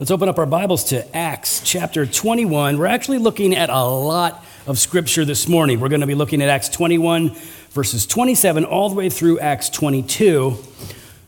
[0.00, 2.78] Let's open up our Bibles to Acts chapter 21.
[2.78, 5.80] We're actually looking at a lot of scripture this morning.
[5.80, 7.34] We're going to be looking at Acts 21,
[7.70, 10.56] verses 27, all the way through Acts 22,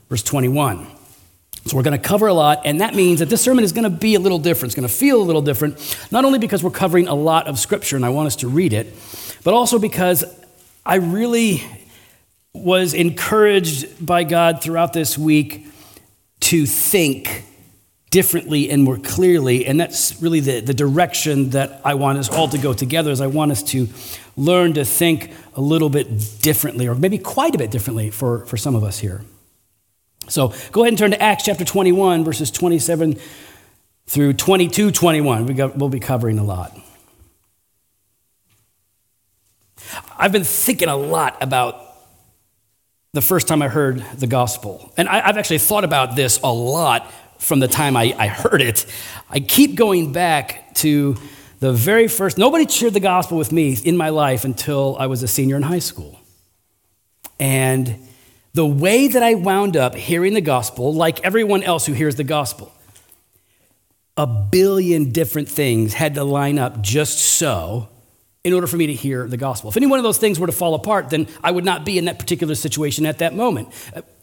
[0.08, 0.86] verse 21.
[1.66, 3.82] So we're going to cover a lot, and that means that this sermon is going
[3.82, 4.70] to be a little different.
[4.70, 7.58] It's going to feel a little different, not only because we're covering a lot of
[7.58, 8.94] scripture and I want us to read it,
[9.42, 10.24] but also because
[10.86, 11.64] I really
[12.54, 15.66] was encouraged by God throughout this week
[16.38, 17.46] to think
[18.10, 19.66] differently and more clearly.
[19.66, 23.20] And that's really the, the direction that I want us all to go together is
[23.20, 23.88] I want us to
[24.36, 28.56] learn to think a little bit differently, or maybe quite a bit differently for, for
[28.56, 29.22] some of us here.
[30.28, 33.16] So go ahead and turn to Acts chapter 21, verses 27
[34.06, 35.46] through 22, 21.
[35.46, 36.76] We got, we'll be covering a lot.
[40.16, 41.86] I've been thinking a lot about
[43.12, 44.92] the first time I heard the gospel.
[44.96, 47.10] And I, have actually thought about this a lot
[47.40, 48.86] from the time I, I heard it.
[49.28, 51.16] I keep going back to
[51.58, 55.22] the very first, nobody shared the gospel with me in my life until I was
[55.22, 56.20] a senior in high school.
[57.38, 57.96] And
[58.52, 62.24] the way that I wound up hearing the gospel, like everyone else who hears the
[62.24, 62.72] gospel,
[64.16, 67.88] a billion different things had to line up just so
[68.42, 69.68] in order for me to hear the gospel.
[69.68, 71.98] If any one of those things were to fall apart, then I would not be
[71.98, 73.68] in that particular situation at that moment.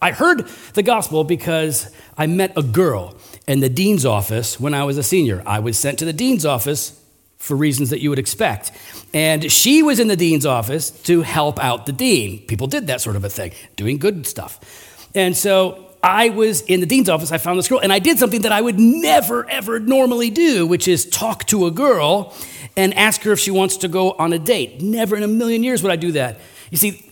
[0.01, 3.15] I heard the gospel because I met a girl
[3.47, 5.43] in the dean's office when I was a senior.
[5.45, 6.99] I was sent to the dean's office
[7.37, 8.71] for reasons that you would expect.
[9.13, 12.45] And she was in the dean's office to help out the dean.
[12.47, 15.07] People did that sort of a thing, doing good stuff.
[15.13, 18.17] And so I was in the dean's office, I found this girl, and I did
[18.17, 22.33] something that I would never, ever normally do, which is talk to a girl
[22.77, 24.81] and ask her if she wants to go on a date.
[24.81, 26.39] Never in a million years would I do that.
[26.71, 27.11] You see,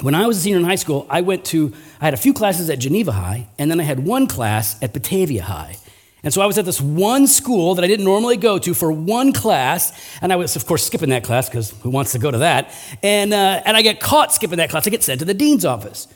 [0.00, 2.34] when I was a senior in high school, I went to, I had a few
[2.34, 5.76] classes at Geneva High, and then I had one class at Batavia High.
[6.22, 8.90] And so I was at this one school that I didn't normally go to for
[8.90, 12.30] one class, and I was, of course, skipping that class because who wants to go
[12.30, 12.74] to that?
[13.02, 14.86] And, uh, and I get caught skipping that class.
[14.86, 16.08] I get sent to the dean's office.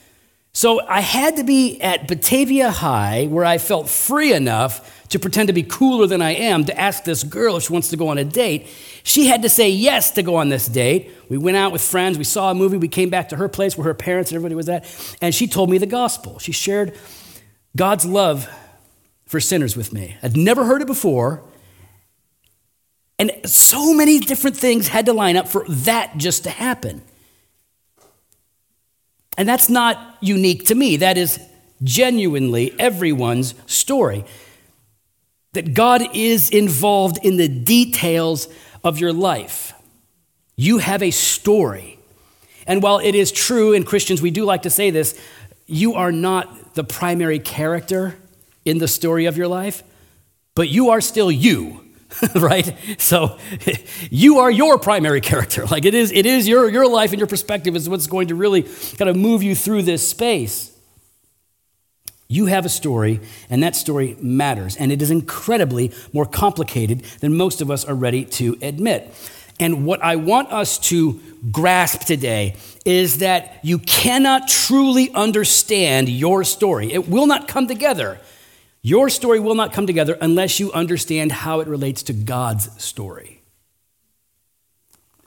[0.53, 5.49] So I had to be at Batavia High where I felt free enough to pretend
[5.49, 8.09] to be cooler than I am to ask this girl if she wants to go
[8.09, 8.69] on a date.
[9.03, 11.11] She had to say yes to go on this date.
[11.29, 13.77] We went out with friends, we saw a movie, we came back to her place
[13.77, 14.87] where her parents and everybody was at,
[15.21, 16.39] and she told me the gospel.
[16.39, 16.97] She shared
[17.77, 18.49] God's love
[19.27, 20.17] for sinners with me.
[20.23, 21.43] I'd never heard it before.
[23.19, 27.03] And so many different things had to line up for that just to happen.
[29.41, 30.99] And that's not unique to me.
[30.99, 31.41] That is
[31.83, 34.27] genuinely everyone's story
[35.55, 38.49] that God is involved in the details
[38.85, 39.73] of your life.
[40.57, 41.99] You have a story.
[42.67, 45.19] And while it is true, and Christians, we do like to say this,
[45.67, 48.19] you are not the primary character
[48.67, 49.83] in the story of your life,
[50.55, 51.83] but you are still you.
[52.35, 52.75] right?
[52.99, 53.39] So
[54.11, 55.67] you are your primary character.
[55.67, 58.35] Like it is, it is your, your life and your perspective is what's going to
[58.35, 60.71] really kind of move you through this space.
[62.29, 63.19] You have a story,
[63.49, 64.77] and that story matters.
[64.77, 69.13] And it is incredibly more complicated than most of us are ready to admit.
[69.59, 71.21] And what I want us to
[71.51, 72.55] grasp today
[72.87, 76.93] is that you cannot truly understand your story.
[76.93, 78.21] It will not come together.
[78.83, 83.43] Your story will not come together unless you understand how it relates to God's story.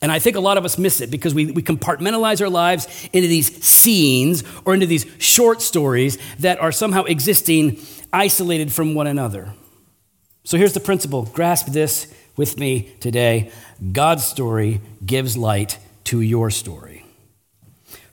[0.02, 3.08] And I think a lot of us miss it because we, we compartmentalize our lives
[3.14, 7.80] into these scenes or into these short stories that are somehow existing
[8.12, 9.53] isolated from one another.
[10.44, 13.52] So here's the principle grasp this with me today
[13.94, 17.03] God's story gives light to your story.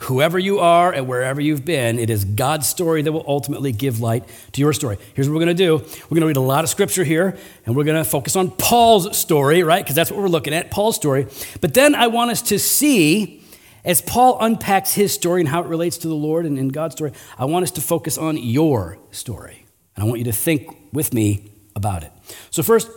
[0.05, 4.01] Whoever you are and wherever you've been, it is God's story that will ultimately give
[4.01, 4.97] light to your story.
[5.13, 7.37] Here's what we're going to do we're going to read a lot of scripture here,
[7.67, 9.85] and we're going to focus on Paul's story, right?
[9.85, 11.27] Because that's what we're looking at, Paul's story.
[11.61, 13.45] But then I want us to see,
[13.85, 16.95] as Paul unpacks his story and how it relates to the Lord and in God's
[16.95, 19.67] story, I want us to focus on your story.
[19.97, 22.13] And I want you to think with me about it.
[22.51, 22.89] So, first,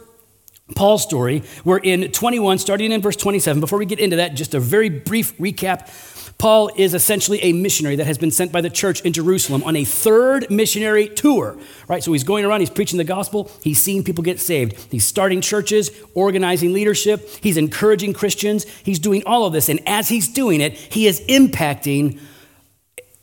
[0.75, 1.43] Paul's story.
[1.65, 3.59] We're in 21, starting in verse 27.
[3.59, 5.89] Before we get into that, just a very brief recap
[6.37, 9.75] Paul is essentially a missionary that has been sent by the church in Jerusalem on
[9.75, 11.57] a third missionary tour,
[11.87, 12.03] right?
[12.03, 14.91] So he's going around, he's preaching the gospel, he's seeing people get saved.
[14.91, 19.69] He's starting churches, organizing leadership, he's encouraging Christians, he's doing all of this.
[19.69, 22.19] And as he's doing it, he is impacting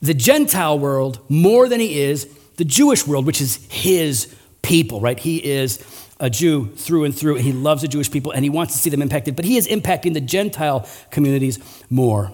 [0.00, 5.18] the Gentile world more than he is the Jewish world, which is his people, right?
[5.18, 5.78] He is
[6.18, 7.36] a Jew through and through.
[7.36, 9.56] and He loves the Jewish people and he wants to see them impacted, but he
[9.56, 11.58] is impacting the Gentile communities
[11.90, 12.32] more.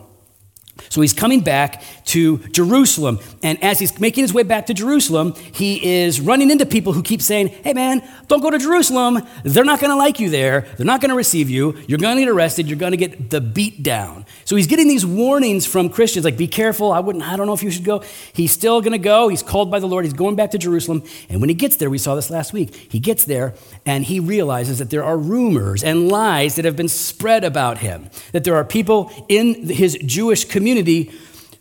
[0.88, 3.18] So he's coming back to Jerusalem.
[3.42, 7.02] And as he's making his way back to Jerusalem, he is running into people who
[7.02, 9.26] keep saying, Hey man, don't go to Jerusalem.
[9.44, 10.66] They're not going to like you there.
[10.76, 11.78] They're not going to receive you.
[11.86, 12.68] You're going to get arrested.
[12.68, 14.26] You're going to get the beat down.
[14.44, 16.92] So he's getting these warnings from Christians like, Be careful.
[16.92, 18.02] I, wouldn't, I don't know if you should go.
[18.32, 19.28] He's still going to go.
[19.28, 20.04] He's called by the Lord.
[20.04, 21.02] He's going back to Jerusalem.
[21.28, 24.20] And when he gets there, we saw this last week, he gets there and he
[24.20, 28.54] realizes that there are rumors and lies that have been spread about him, that there
[28.56, 31.12] are people in his Jewish community community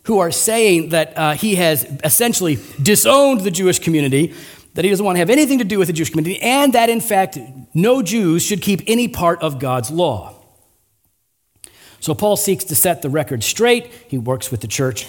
[0.02, 4.34] who are saying that uh, he has essentially disowned the Jewish community,
[4.74, 6.90] that he doesn't want to have anything to do with the Jewish community, and that
[6.90, 7.38] in fact,
[7.72, 10.34] no Jews should keep any part of God's law.
[12.00, 13.86] So Paul seeks to set the record straight.
[14.08, 15.06] He works with the church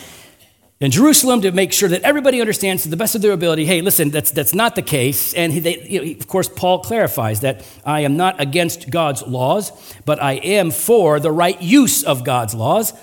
[0.79, 3.81] in Jerusalem to make sure that everybody understands to the best of their ability hey,
[3.81, 5.33] listen, that's, that's not the case.
[5.33, 9.23] And he, they, you know, of course, Paul clarifies that I am not against God's
[9.23, 9.71] laws,
[10.05, 12.93] but I am for the right use of God's laws.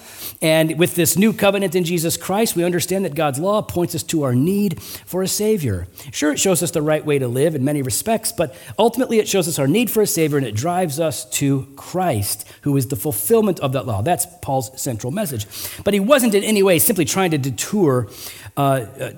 [0.44, 4.02] And with this new covenant in Jesus Christ, we understand that God's law points us
[4.02, 5.88] to our need for a Savior.
[6.12, 9.26] Sure, it shows us the right way to live in many respects, but ultimately it
[9.26, 12.88] shows us our need for a Savior and it drives us to Christ, who is
[12.88, 14.02] the fulfillment of that law.
[14.02, 15.46] That's Paul's central message.
[15.82, 18.06] But he wasn't in any way simply trying to deter
[18.54, 19.12] uh, uh,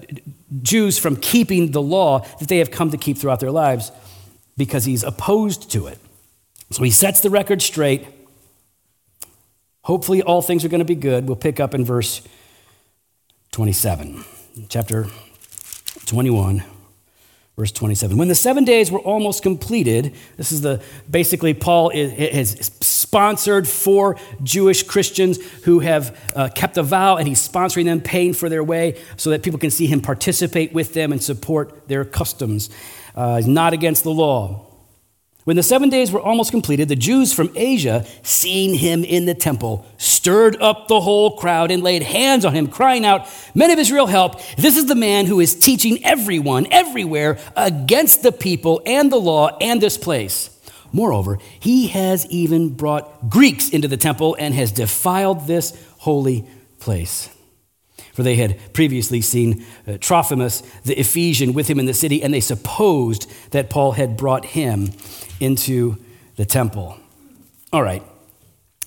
[0.63, 3.91] Jews from keeping the law that they have come to keep throughout their lives
[4.57, 5.99] because he's opposed to it.
[6.71, 8.07] So he sets the record straight
[9.87, 11.29] Hopefully, all things are going to be good.
[11.29, 12.21] We'll pick up in verse
[13.53, 14.25] 27,
[14.69, 15.07] chapter
[16.07, 16.65] 21
[17.57, 22.71] verse 27 when the seven days were almost completed this is the basically paul has
[22.83, 28.35] sponsored four jewish christians who have uh, kept a vow and he's sponsoring them paying
[28.35, 32.05] for their way so that people can see him participate with them and support their
[32.05, 32.69] customs.
[33.15, 34.66] Uh, he's not against the law
[35.47, 39.35] when the seven days were almost completed, the Jews from Asia, seeing him in the
[39.35, 43.79] temple, stirred up the whole crowd and laid hands on him, crying out, Men of
[43.79, 44.43] Israel, help!
[44.57, 49.57] This is the man who is teaching everyone, everywhere, against the people and the law
[49.61, 50.51] and this place.
[50.91, 56.45] Moreover, he has even brought Greeks into the temple and has defiled this holy
[56.81, 57.31] place
[58.17, 62.33] for they had previously seen uh, Trophimus, the Ephesian, with him in the city, and
[62.33, 64.87] they supposed that Paul had brought him
[65.41, 65.97] into
[66.37, 66.99] the temple.
[67.73, 68.03] All right.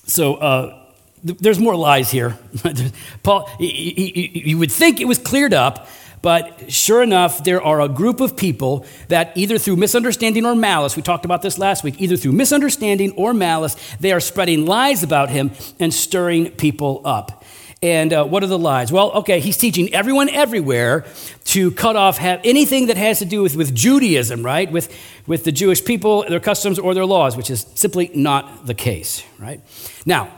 [0.05, 0.83] So uh,
[1.25, 2.37] th- there's more lies here.
[3.23, 5.87] Paul, you would think it was cleared up,
[6.21, 10.95] but sure enough, there are a group of people that either through misunderstanding or malice,
[10.95, 15.03] we talked about this last week, either through misunderstanding or malice, they are spreading lies
[15.03, 17.38] about him and stirring people up.
[17.81, 18.91] And uh, what are the lies?
[18.91, 21.05] Well, okay, he's teaching everyone everywhere
[21.45, 24.69] to cut off have anything that has to do with, with Judaism, right?
[24.69, 24.93] With,
[25.27, 29.23] with the Jewish people, their customs, or their laws, which is simply not the case,
[29.39, 29.61] right?
[30.05, 30.29] Now,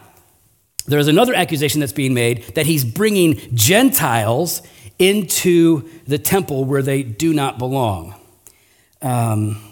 [0.85, 4.61] there's another accusation that's being made that he's bringing Gentiles
[4.99, 8.13] into the temple where they do not belong.
[9.01, 9.70] Um,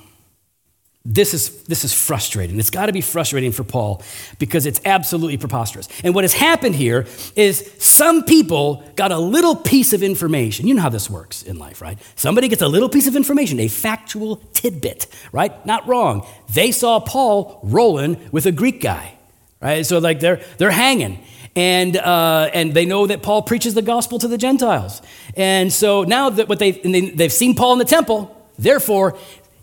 [1.06, 2.60] this is, this is frustrating.
[2.60, 4.04] It's got to be frustrating for Paul
[4.38, 5.88] because it's absolutely preposterous.
[6.04, 7.08] And what has happened here
[7.38, 10.68] is some people got a little piece of information.
[10.68, 11.98] You know how this works in life, right?
[12.16, 15.66] Somebody gets a little piece of information, a factual tidbit, right?
[15.66, 16.28] Not wrong.
[16.54, 19.14] They saw Paul rolling with a Greek guy,
[19.62, 19.86] right?
[19.86, 21.24] So, like, they're, they're hanging.
[21.56, 25.02] And, uh, and they know that Paul preaches the gospel to the Gentiles.
[25.36, 29.18] And so now that what they, they, they've seen Paul in the temple, Therefore,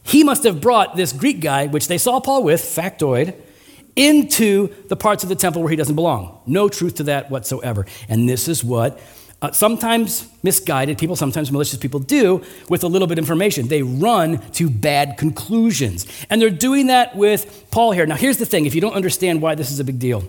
[0.07, 3.35] he must have brought this Greek guy, which they saw Paul with, factoid,
[3.97, 6.41] into the parts of the temple where he doesn't belong.
[6.47, 7.87] No truth to that whatsoever.
[8.09, 9.01] And this is what
[9.43, 13.67] uh, sometimes misguided people, sometimes malicious people do with a little bit of information.
[13.67, 16.07] They run to bad conclusions.
[16.31, 18.07] And they're doing that with Paul here.
[18.07, 20.23] Now, here's the thing if you don't understand why this is a big deal,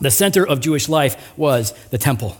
[0.00, 2.36] the center of Jewish life was the temple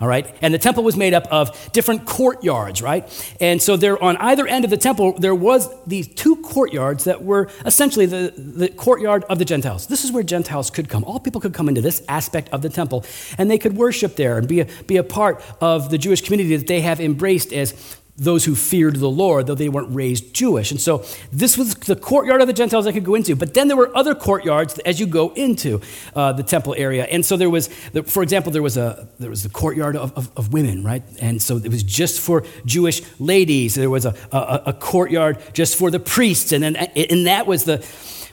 [0.00, 0.34] all right?
[0.42, 3.04] And the temple was made up of different courtyards, right?
[3.40, 7.22] And so there on either end of the temple, there was these two courtyards that
[7.22, 9.86] were essentially the, the courtyard of the Gentiles.
[9.86, 11.04] This is where Gentiles could come.
[11.04, 13.04] All people could come into this aspect of the temple,
[13.38, 16.56] and they could worship there and be a, be a part of the Jewish community
[16.56, 20.70] that they have embraced as those who feared the Lord, though they weren't raised Jewish.
[20.70, 23.34] And so this was the courtyard of the Gentiles they could go into.
[23.34, 25.80] But then there were other courtyards as you go into
[26.14, 27.04] uh, the temple area.
[27.04, 27.68] And so there was,
[28.06, 31.02] for example, there was a there was the courtyard of, of, of women, right?
[31.20, 33.74] And so it was just for Jewish ladies.
[33.74, 37.64] There was a, a, a courtyard just for the priests, and then and that was
[37.64, 37.78] the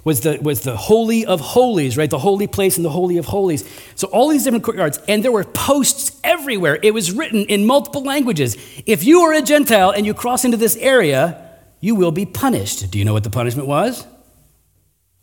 [0.03, 2.09] was the, was the Holy of Holies, right?
[2.09, 3.67] The holy place and the Holy of Holies.
[3.95, 6.79] So, all these different courtyards, and there were posts everywhere.
[6.81, 8.57] It was written in multiple languages.
[8.85, 12.89] If you are a Gentile and you cross into this area, you will be punished.
[12.91, 14.05] Do you know what the punishment was?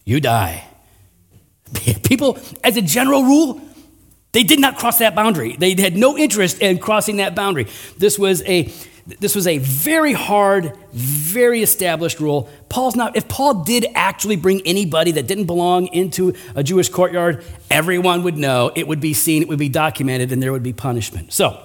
[0.04, 0.64] You die.
[2.04, 3.60] People, as a general rule,
[4.32, 5.56] They did not cross that boundary.
[5.56, 7.66] They had no interest in crossing that boundary.
[7.96, 8.70] This was a
[9.20, 12.48] this was a very hard, very established rule.
[12.68, 17.42] Paul's not, if Paul did actually bring anybody that didn't belong into a Jewish courtyard,
[17.70, 20.74] everyone would know, it would be seen, it would be documented, and there would be
[20.74, 21.32] punishment.
[21.32, 21.58] So,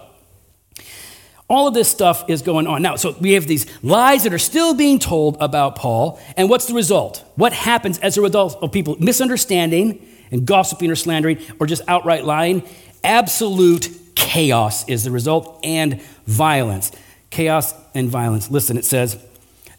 [1.50, 2.82] all of this stuff is going on.
[2.82, 6.68] Now, so we have these lies that are still being told about Paul, and what's
[6.68, 7.26] the result?
[7.36, 12.24] What happens as a result of people misunderstanding and gossiping or slandering or just outright
[12.24, 12.64] lying?
[13.04, 16.94] Absolute chaos is the result and violence
[17.34, 18.50] chaos and violence.
[18.50, 19.18] Listen, it says,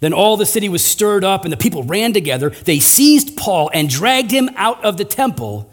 [0.00, 2.50] Then all the city was stirred up, and the people ran together.
[2.50, 5.70] They seized Paul and dragged him out of the temple,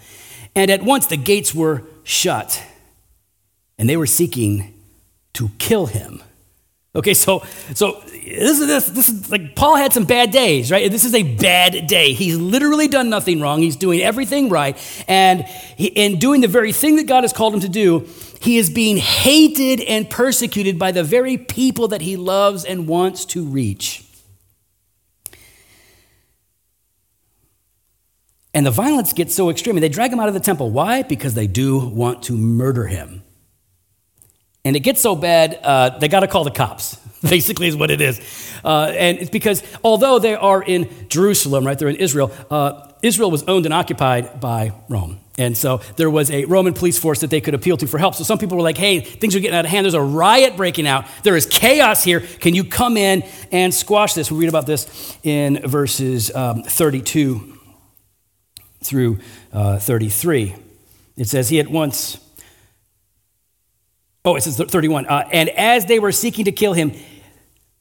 [0.55, 2.63] and at once the gates were shut,
[3.77, 4.73] and they were seeking
[5.33, 6.21] to kill him.
[6.93, 7.41] Okay, so
[7.73, 10.91] so this is this this is like Paul had some bad days, right?
[10.91, 12.11] This is a bad day.
[12.11, 13.61] He's literally done nothing wrong.
[13.61, 15.45] He's doing everything right, and
[15.77, 18.09] he, in doing the very thing that God has called him to do,
[18.41, 23.23] he is being hated and persecuted by the very people that he loves and wants
[23.27, 24.03] to reach.
[28.53, 29.79] And the violence gets so extreme.
[29.79, 30.71] They drag him out of the temple.
[30.71, 31.03] Why?
[31.03, 33.23] Because they do want to murder him.
[34.63, 37.89] And it gets so bad, uh, they got to call the cops, basically, is what
[37.89, 38.21] it is.
[38.63, 43.31] Uh, and it's because although they are in Jerusalem, right, they're in Israel, uh, Israel
[43.31, 45.19] was owned and occupied by Rome.
[45.37, 48.13] And so there was a Roman police force that they could appeal to for help.
[48.15, 49.85] So some people were like, hey, things are getting out of hand.
[49.85, 51.05] There's a riot breaking out.
[51.23, 52.19] There is chaos here.
[52.19, 54.29] Can you come in and squash this?
[54.29, 57.57] We read about this in verses um, 32
[58.83, 59.19] through
[59.53, 60.53] uh, 33.
[61.17, 62.17] It says, He at once
[64.23, 65.07] Oh, it says 31.
[65.07, 66.93] Uh, and as they were seeking to kill him,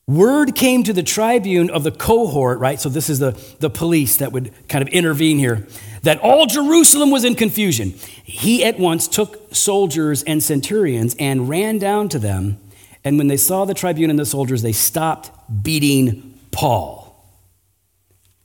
[0.07, 2.81] word came to the tribune of the cohort, right?
[2.81, 5.67] So this is the, the police that would kind of intervene here,
[6.03, 7.91] that all Jerusalem was in confusion.
[8.25, 12.59] He at once took soldiers and centurions and ran down to them.
[13.05, 15.31] And when they saw the tribune and the soldiers, they stopped
[15.63, 17.07] beating Paul.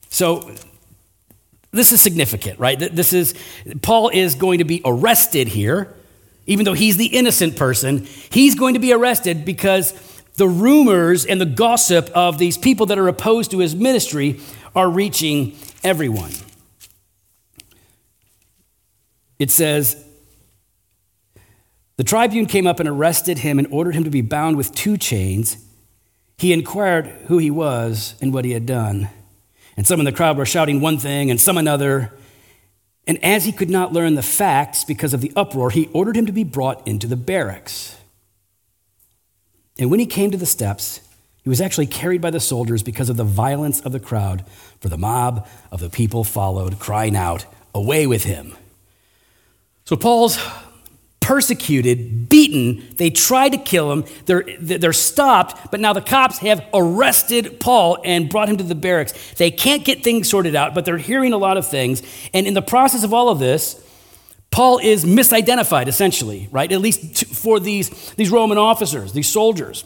[0.09, 0.51] So
[1.71, 2.77] this is significant, right?
[2.77, 3.33] This is,
[3.81, 5.93] Paul is going to be arrested here
[6.45, 9.93] even though he's the innocent person, he's going to be arrested because
[10.35, 14.39] the rumors and the gossip of these people that are opposed to his ministry
[14.75, 16.31] are reaching everyone.
[19.39, 20.03] It says,
[21.97, 24.97] The tribune came up and arrested him and ordered him to be bound with two
[24.97, 25.57] chains.
[26.37, 29.09] He inquired who he was and what he had done.
[29.77, 32.13] And some in the crowd were shouting one thing and some another.
[33.07, 36.25] And as he could not learn the facts because of the uproar, he ordered him
[36.25, 37.95] to be brought into the barracks.
[39.77, 41.01] And when he came to the steps,
[41.43, 44.43] he was actually carried by the soldiers because of the violence of the crowd,
[44.79, 47.45] for the mob of the people followed, crying out,
[47.75, 48.55] Away with him.
[49.83, 50.39] So Paul's
[51.25, 52.88] persecuted, beaten.
[52.98, 54.05] They try to kill him.
[54.27, 58.75] They're, they're stopped, but now the cops have arrested Paul and brought him to the
[58.75, 59.34] barracks.
[59.34, 62.03] They can't get things sorted out, but they're hearing a lot of things.
[62.32, 63.84] And in the process of all of this,
[64.51, 66.72] Paul is misidentified, essentially, right?
[66.72, 69.84] At least for these, these Roman officers, these soldiers.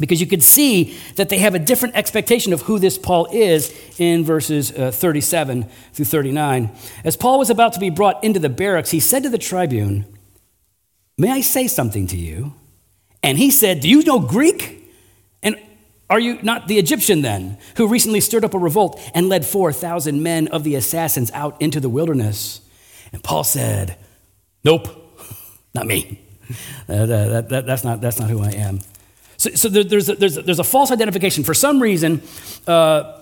[0.00, 3.72] Because you can see that they have a different expectation of who this Paul is
[3.98, 6.72] in verses uh, 37 through 39.
[7.04, 10.06] As Paul was about to be brought into the barracks, he said to the tribune,
[11.20, 12.54] May I say something to you?
[13.22, 14.90] And he said, Do you know Greek?
[15.42, 15.60] And
[16.08, 20.22] are you not the Egyptian then, who recently stirred up a revolt and led 4,000
[20.22, 22.62] men of the assassins out into the wilderness?
[23.12, 23.98] And Paul said,
[24.64, 24.88] Nope,
[25.74, 26.22] not me.
[26.88, 28.80] Uh, that, that, that's, not, that's not who I am.
[29.36, 31.44] So, so there, there's, a, there's, a, there's a false identification.
[31.44, 32.22] For some reason,
[32.66, 33.19] uh,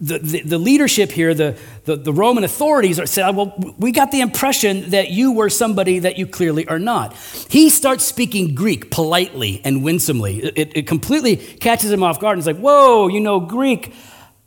[0.00, 4.12] the, the, the, leadership here, the, the, the Roman authorities, are, said, Well, we got
[4.12, 7.14] the impression that you were somebody that you clearly are not.
[7.50, 10.38] He starts speaking Greek politely and winsomely.
[10.42, 12.38] It, it completely catches him off guard.
[12.38, 13.92] It's like, Whoa, you know Greek.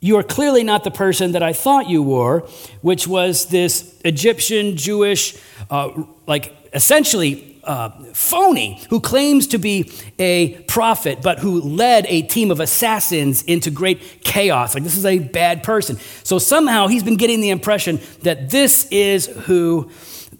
[0.00, 2.40] You are clearly not the person that I thought you were,
[2.82, 5.36] which was this Egyptian, Jewish,
[5.70, 5.90] uh,
[6.26, 12.50] like essentially uh, phony who claims to be a prophet, but who led a team
[12.50, 14.74] of assassins into great chaos.
[14.74, 15.98] Like, this is a bad person.
[16.22, 19.90] So, somehow, he's been getting the impression that this is who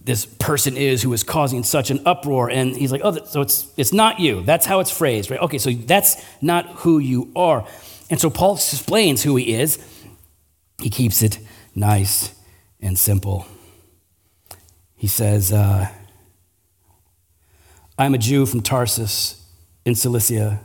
[0.04, 2.50] this person is who is causing such an uproar.
[2.50, 4.42] And he's like, oh, so it's, it's not you.
[4.42, 5.40] That's how it's phrased, right?
[5.40, 7.66] Okay, so that's not who you are.
[8.08, 9.78] And so, Paul explains who he is.
[10.80, 11.38] He keeps it
[11.74, 12.34] nice
[12.80, 13.46] and simple.
[14.96, 15.88] He says, uh,
[17.98, 19.44] I'm a Jew from Tarsus
[19.84, 20.60] in Cilicia,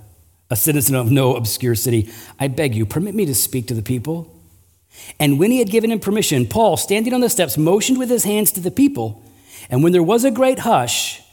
[0.51, 2.11] a citizen of no obscure city.
[2.39, 4.31] I beg you, permit me to speak to the people.
[5.19, 8.23] And when he had given him permission, Paul, standing on the steps, motioned with his
[8.23, 9.23] hands to the people.
[9.71, 11.23] And when there was a great hush,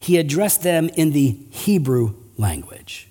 [0.00, 3.08] he addressed them in the Hebrew language.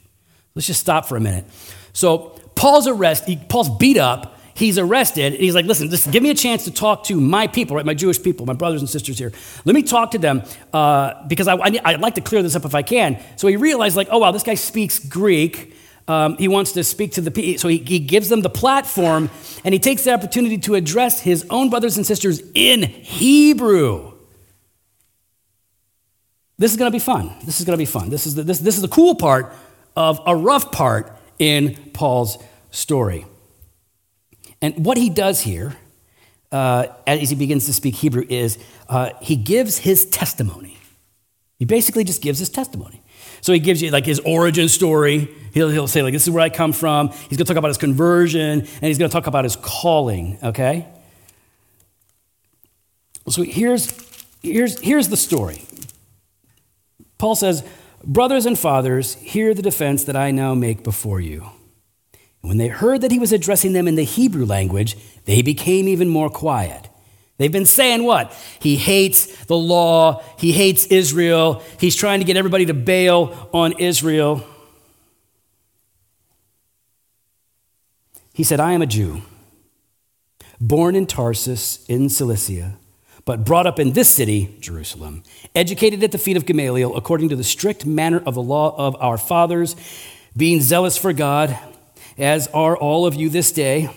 [0.56, 1.46] Let's just stop for a minute.
[1.94, 6.30] So, Paul's arrested, Paul's beat up, he's arrested, and he's like, listen, just give me
[6.30, 7.86] a chance to talk to my people, right?
[7.86, 9.32] My Jewish people, my brothers and sisters here.
[9.66, 12.66] Let me talk to them uh, because I, I, would like to clear this up
[12.66, 13.20] if I can.
[13.38, 15.74] So he realized, like, oh, wow, this guy speaks Greek.
[16.08, 17.58] Um, he wants to speak to the people.
[17.60, 19.30] So he, he gives them the platform,
[19.64, 24.14] and he takes the opportunity to address his own brothers and sisters in Hebrew.
[26.58, 27.34] This is going to be fun.
[27.46, 28.10] This is going to be fun.
[28.10, 29.54] This is the, this, this is the cool part
[29.96, 32.38] of a rough part in Paul's
[32.72, 33.26] story.
[34.62, 35.76] And what he does here,
[36.52, 40.78] uh, as he begins to speak Hebrew, is uh, he gives his testimony.
[41.58, 43.02] He basically just gives his testimony.
[43.42, 45.30] So he gives you like his origin story.
[45.54, 47.10] He'll, he'll say, like, this is where I come from.
[47.10, 50.38] He's going to talk about his conversion, and he's going to talk about his calling,
[50.44, 50.88] okay?
[53.30, 53.94] So here's,
[54.42, 55.64] here's, here's the story.
[57.18, 57.64] Paul says,
[58.04, 61.50] Brothers and fathers, hear the defense that I now make before you.
[62.42, 66.08] When they heard that he was addressing them in the Hebrew language, they became even
[66.08, 66.90] more quiet.
[67.38, 68.34] They've been saying what?
[68.60, 73.74] He hates the law, he hates Israel, he's trying to get everybody to bail on
[73.80, 74.46] Israel.
[78.34, 79.22] He said, I am a Jew,
[80.62, 82.78] born in Tarsus in Cilicia,
[83.26, 85.24] but brought up in this city, Jerusalem,
[85.56, 88.96] educated at the feet of Gamaliel according to the strict manner of the law of
[89.02, 89.76] our fathers,
[90.36, 91.58] being zealous for God
[92.20, 93.90] as are all of you this day.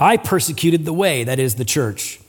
[0.00, 2.20] I persecuted the way, that is, the church.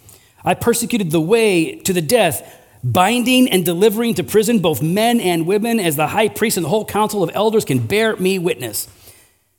[0.45, 5.47] I persecuted the way to the death, binding and delivering to prison both men and
[5.47, 8.87] women, as the high priest and the whole council of elders can bear me witness.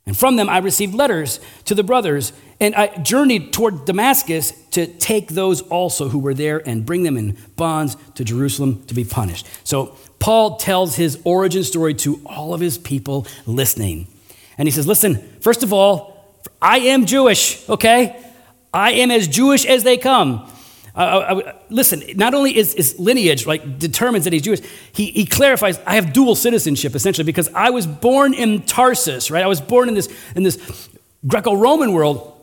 [0.06, 4.86] And from them I received letters to the brothers, and I journeyed toward Damascus to
[4.86, 9.04] take those also who were there and bring them in bonds to Jerusalem to be
[9.04, 9.46] punished.
[9.64, 14.06] So Paul tells his origin story to all of his people listening.
[14.58, 18.22] And he says, Listen, first of all, I am Jewish, okay?
[18.74, 20.50] I am as Jewish as they come.
[20.94, 24.60] Uh, uh, uh, listen, not only is, is lineage like determines that he's Jewish,
[24.92, 29.44] he, he clarifies I have dual citizenship essentially because I was born in Tarsus, right?
[29.44, 30.88] I was born in this in this
[31.26, 32.34] Greco-Roman world,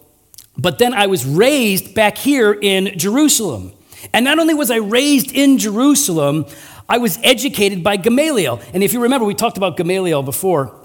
[0.57, 3.73] but then I was raised back here in Jerusalem.
[4.13, 6.45] And not only was I raised in Jerusalem,
[6.87, 8.61] I was educated by Gamaliel.
[8.73, 10.84] And if you remember, we talked about Gamaliel before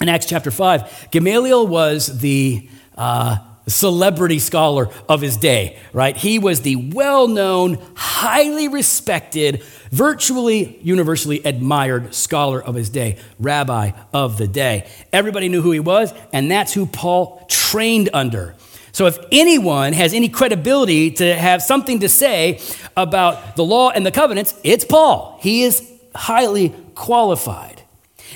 [0.00, 6.16] in Acts chapter 5, Gamaliel was the uh, celebrity scholar of his day, right?
[6.16, 13.92] He was the well known, highly respected, virtually universally admired scholar of his day, rabbi
[14.12, 14.88] of the day.
[15.12, 18.54] Everybody knew who he was, and that's who Paul trained under.
[18.92, 22.60] So, if anyone has any credibility to have something to say
[22.96, 25.38] about the law and the covenants, it's Paul.
[25.42, 27.75] He is highly qualified.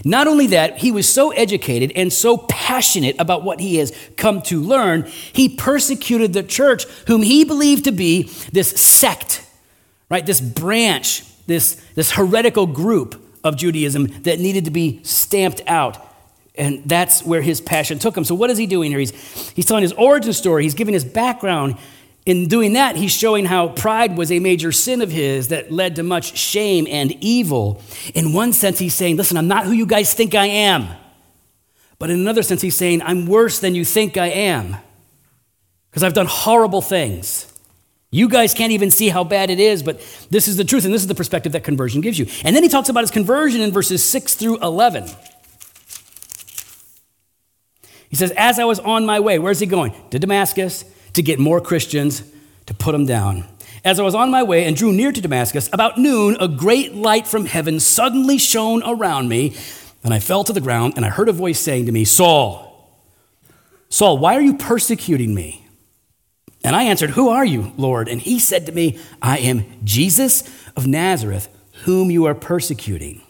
[0.05, 4.43] Not only that, he was so educated and so passionate about what he has come
[4.43, 9.47] to learn, he persecuted the church, whom he believed to be this sect,
[10.09, 10.25] right?
[10.25, 16.07] This branch, this, this heretical group of Judaism that needed to be stamped out.
[16.57, 18.25] And that's where his passion took him.
[18.25, 18.99] So, what is he doing here?
[18.99, 19.13] He's,
[19.53, 21.77] he's telling his origin story, he's giving his background,
[22.27, 25.97] in doing that, he's showing how pride was a major sin of his that led
[25.97, 27.83] to much shame and evil.
[28.15, 30.89] In one sense, he's saying, Listen, I'm not who you guys think I am.
[31.99, 34.77] But in another sense, he's saying, I'm worse than you think I am
[35.91, 37.47] because I've done horrible things.
[38.11, 40.93] You guys can't even see how bad it is, but this is the truth, and
[40.93, 42.27] this is the perspective that conversion gives you.
[42.45, 45.09] And then he talks about his conversion in verses 6 through 11.
[48.09, 49.95] He says, As I was on my way, where's he going?
[50.11, 52.23] To Damascus to get more Christians
[52.67, 53.45] to put them down.
[53.85, 56.95] As I was on my way and drew near to Damascus, about noon, a great
[56.95, 59.57] light from heaven suddenly shone around me,
[60.05, 62.71] and I fell to the ground, and I heard a voice saying to me, Saul,
[63.89, 65.67] Saul, why are you persecuting me?
[66.63, 68.09] And I answered, Who are you, Lord?
[68.09, 70.45] And he said to me, I am Jesus
[70.77, 71.49] of Nazareth,
[71.85, 73.23] whom you are persecuting.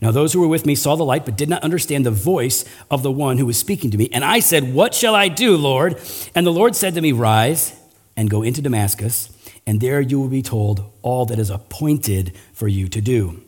[0.00, 2.64] Now, those who were with me saw the light, but did not understand the voice
[2.90, 4.08] of the one who was speaking to me.
[4.12, 6.00] And I said, What shall I do, Lord?
[6.34, 7.78] And the Lord said to me, Rise
[8.16, 9.28] and go into Damascus,
[9.66, 13.42] and there you will be told all that is appointed for you to do.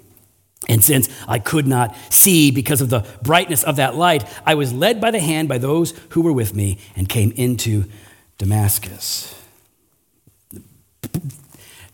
[0.69, 4.73] And since I could not see because of the brightness of that light, I was
[4.73, 7.85] led by the hand by those who were with me and came into
[8.39, 9.35] Damascus.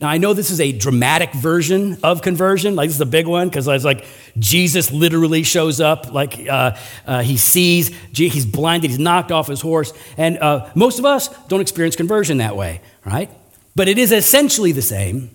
[0.03, 2.75] Now, I know this is a dramatic version of conversion.
[2.75, 4.05] Like, this is a big one because it's like
[4.37, 6.13] Jesus literally shows up.
[6.13, 9.93] Like, uh, uh, he sees, he's blinded, he's knocked off his horse.
[10.17, 13.31] And uh, most of us don't experience conversion that way, right?
[13.77, 15.31] But it is essentially the same.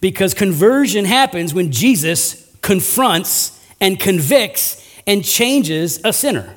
[0.00, 6.54] because conversion happens when Jesus confronts and convicts and changes a sinner.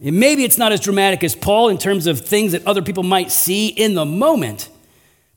[0.00, 3.02] And maybe it's not as dramatic as Paul in terms of things that other people
[3.02, 4.68] might see in the moment,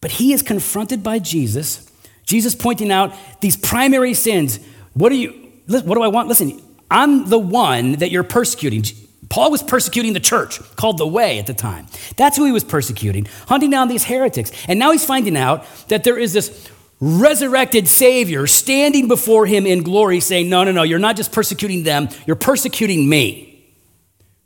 [0.02, 1.90] but he is confronted by Jesus.
[2.26, 4.60] Jesus pointing out these primary sins.
[4.94, 5.32] What do you
[5.68, 6.28] what do I want?
[6.28, 8.84] Listen, I'm the one that you're persecuting.
[9.30, 11.88] Paul was persecuting the church called the Way at the time.
[12.18, 14.52] That's who he was persecuting, hunting down these heretics.
[14.68, 19.84] And now he's finding out that there is this resurrected Savior standing before him in
[19.84, 23.48] glory saying, No, no, no, you're not just persecuting them, you're persecuting me.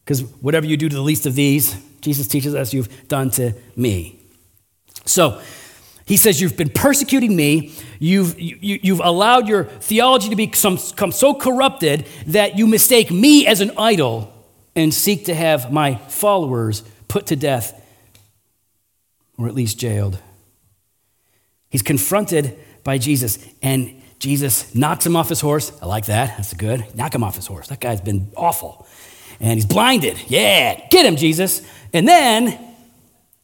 [0.04, 3.56] Because whatever you do to the least of these, Jesus teaches us you've done to
[3.76, 4.20] me.
[5.06, 5.42] So,
[6.06, 7.74] he says, You've been persecuting me.
[8.00, 13.62] You've, you, you've allowed your theology to become so corrupted that you mistake me as
[13.62, 14.32] an idol
[14.76, 17.82] and seek to have my followers put to death
[19.38, 20.20] or at least jailed.
[21.70, 25.72] He's confronted by Jesus, and Jesus knocks him off his horse.
[25.82, 26.38] I like that.
[26.38, 26.96] That's good.
[26.96, 27.68] Knock him off his horse.
[27.68, 28.88] That guy's been awful.
[29.40, 30.18] And he's blinded.
[30.28, 31.62] Yeah, get him, Jesus.
[31.92, 32.75] And then,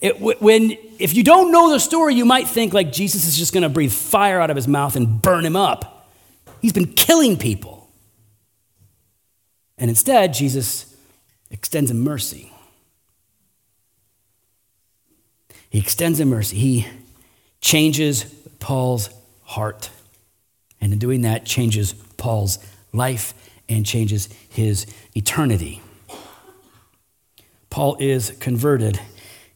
[0.01, 3.53] it, when, if you don't know the story, you might think like Jesus is just
[3.53, 6.09] going to breathe fire out of his mouth and burn him up.
[6.59, 7.87] He's been killing people.
[9.77, 10.95] And instead, Jesus
[11.51, 12.51] extends him mercy.
[15.69, 16.57] He extends him mercy.
[16.57, 16.87] He
[17.61, 18.25] changes
[18.59, 19.09] Paul's
[19.43, 19.89] heart.
[20.79, 22.57] And in doing that, changes Paul's
[22.91, 23.33] life
[23.69, 24.85] and changes his
[25.15, 25.81] eternity.
[27.69, 28.99] Paul is converted.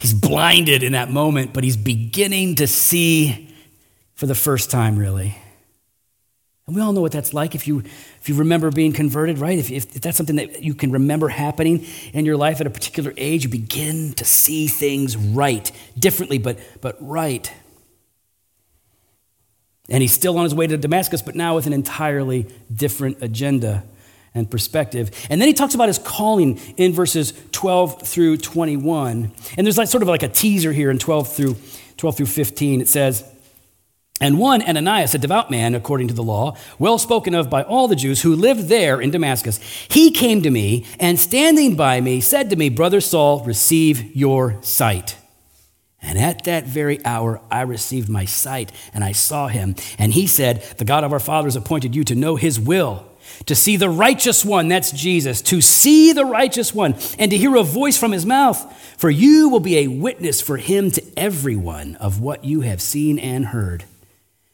[0.06, 3.50] He's blinded in that moment, but he's beginning to see
[4.14, 5.36] for the first time, really.
[6.68, 9.58] And we all know what that's like if you, if you remember being converted, right?
[9.58, 12.70] If, if, if, that's something that you can remember happening in your life at a
[12.70, 17.52] particular age, you begin to see things right, differently, but, but right.
[19.90, 23.84] And he's still on his way to Damascus, but now with an entirely different agenda
[24.36, 25.10] and perspective.
[25.30, 29.32] And then he talks about his calling in verses 12 through 21.
[29.58, 31.56] And there's like sort of like a teaser here in 12 through
[31.98, 32.82] 12 through 15.
[32.82, 33.24] It says,
[34.22, 37.88] and one, Ananias, a devout man according to the law, well spoken of by all
[37.88, 39.58] the Jews who lived there in Damascus,
[39.90, 44.62] he came to me and standing by me said to me, Brother Saul, receive your
[44.62, 45.18] sight.
[46.02, 49.76] And at that very hour, I received my sight and I saw him.
[49.98, 53.06] And he said, The God of our fathers appointed you to know his will,
[53.46, 57.56] to see the righteous one, that's Jesus, to see the righteous one, and to hear
[57.56, 58.72] a voice from his mouth.
[58.98, 63.20] For you will be a witness for him to everyone of what you have seen
[63.20, 63.84] and heard.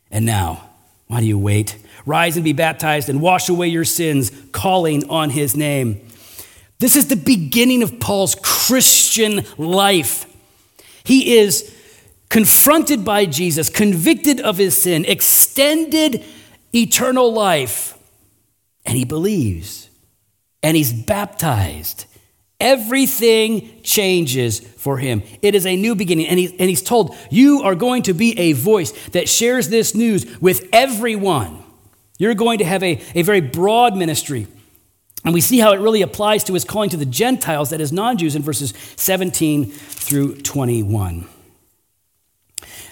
[0.09, 0.69] And now,
[1.07, 1.77] why do you wait?
[2.05, 6.01] Rise and be baptized and wash away your sins, calling on his name.
[6.79, 10.25] This is the beginning of Paul's Christian life.
[11.03, 11.77] He is
[12.29, 16.23] confronted by Jesus, convicted of his sin, extended
[16.73, 17.97] eternal life,
[18.85, 19.89] and he believes,
[20.63, 22.05] and he's baptized.
[22.59, 25.23] Everything changes for him.
[25.41, 26.27] It is a new beginning.
[26.27, 29.95] And, he, and he's told, You are going to be a voice that shares this
[29.95, 31.63] news with everyone.
[32.19, 34.45] You're going to have a, a very broad ministry.
[35.25, 37.91] And we see how it really applies to his calling to the Gentiles, that is,
[37.91, 41.27] non Jews, in verses 17 through 21.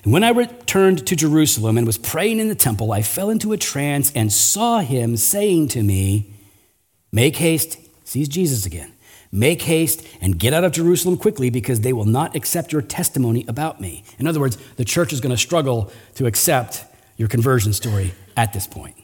[0.10, 3.58] When I returned to Jerusalem and was praying in the temple, I fell into a
[3.58, 6.34] trance and saw him saying to me,
[7.12, 8.92] Make haste, sees Jesus again
[9.32, 13.46] Make haste and get out of Jerusalem quickly because they will not accept your testimony
[13.48, 14.04] about me.
[14.18, 18.52] In other words, the church is going to struggle to accept your conversion story at
[18.52, 18.96] this point.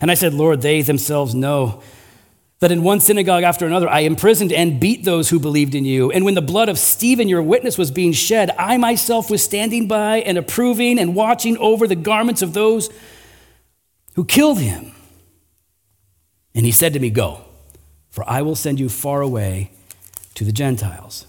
[0.00, 1.82] And I said, Lord, they themselves know
[2.60, 6.10] that in one synagogue after another I imprisoned and beat those who believed in you.
[6.10, 9.88] And when the blood of Stephen, your witness, was being shed, I myself was standing
[9.88, 12.90] by and approving and watching over the garments of those
[14.14, 14.92] who killed him.
[16.54, 17.44] And he said to me, Go
[18.14, 19.72] for I will send you far away
[20.36, 21.26] to the Gentiles.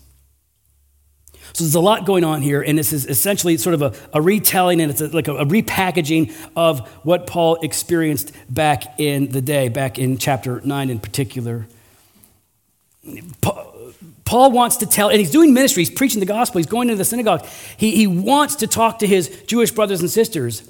[1.56, 4.22] So there's a lot going on here, and this is essentially sort of a, a
[4.22, 9.40] retelling and it's a, like a, a, repackaging of what Paul experienced back in the
[9.40, 11.66] day, back in chapter 9 in particular.
[14.26, 16.98] Paul wants to tell, and he's doing ministry, he's preaching the gospel, he's going into
[16.98, 17.46] the synagogue.
[17.78, 20.70] He, he wants to talk to his Jewish brothers and sisters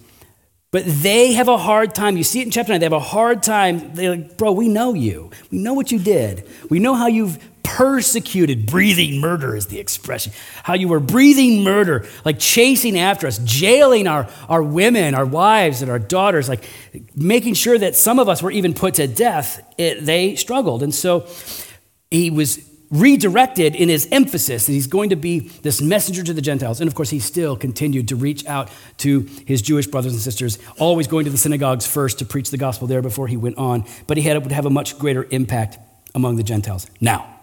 [0.76, 2.18] but they have a hard time.
[2.18, 2.82] You see it in chapter 9.
[2.82, 3.94] They have a hard time.
[3.94, 5.32] They're like, bro, we know you.
[5.50, 6.46] We know what you did.
[6.70, 8.66] We know how you've persecuted.
[8.66, 10.34] Breathing murder is the expression.
[10.64, 15.82] How you were breathing murder, like chasing after us, jailing our, our women, our wives,
[15.82, 16.70] and our daughters, like
[17.16, 19.66] making sure that some of us were even put to death.
[19.78, 20.84] It, they struggled.
[20.84, 21.26] And so
[22.12, 26.42] he was redirected in his emphasis that he's going to be this messenger to the
[26.42, 26.80] Gentiles.
[26.80, 30.60] And of course, he still continued to reach out to his Jewish brothers and sisters,
[30.78, 33.86] always going to the synagogues first to preach the gospel there before he went on.
[34.08, 35.78] But he had, would have a much greater impact
[36.14, 36.88] among the Gentiles.
[37.02, 37.40] Now,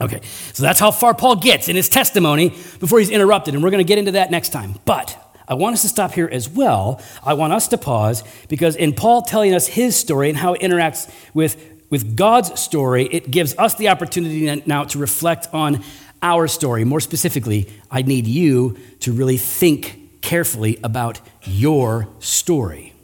[0.00, 0.20] okay,
[0.52, 3.54] so that's how far Paul gets in his testimony before he's interrupted.
[3.54, 4.74] And we're going to get into that next time.
[4.84, 7.00] But I want us to stop here as well.
[7.22, 10.62] I want us to pause because in Paul telling us his story and how it
[10.62, 15.84] interacts with with God's story, it gives us the opportunity now to reflect on
[16.22, 16.84] our story.
[16.84, 22.94] More specifically, I need you to really think carefully about your story.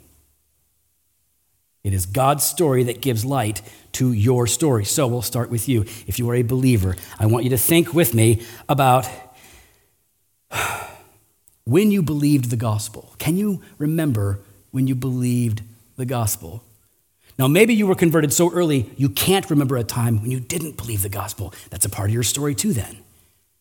[1.84, 4.84] It is God's story that gives light to your story.
[4.84, 5.82] So we'll start with you.
[6.08, 9.08] If you are a believer, I want you to think with me about
[11.64, 13.14] when you believed the gospel.
[13.18, 14.40] Can you remember
[14.72, 15.62] when you believed
[15.94, 16.64] the gospel?
[17.40, 20.76] Now, maybe you were converted so early you can't remember a time when you didn't
[20.76, 21.54] believe the gospel.
[21.70, 22.98] That's a part of your story, too, then.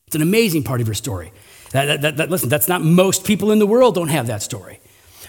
[0.06, 1.32] It's an amazing part of your story.
[1.72, 4.82] That, that, that, listen, that's not most people in the world don't have that story.